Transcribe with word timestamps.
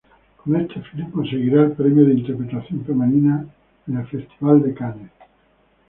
Con 0.37 0.55
este 0.55 0.81
film 0.81 1.11
conseguirá 1.11 1.61
el 1.61 1.73
premio 1.73 2.03
de 2.03 2.13
interpretación 2.15 2.83
femenina 2.85 3.45
en 3.87 3.97
el 3.97 4.07
Festival 4.07 4.63
de 4.63 4.73
Cannes. 4.73 5.11